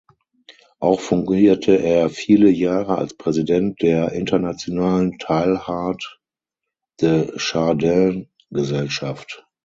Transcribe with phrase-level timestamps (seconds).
[0.79, 6.19] Auch fungierte er viele Jahre als Präsident der "Internationalen Teilhard
[6.99, 9.45] de Chardin-Gesellschaft".